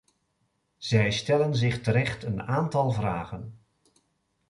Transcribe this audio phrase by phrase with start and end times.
[0.77, 3.59] Zij stellen zich terecht een aantal vragen.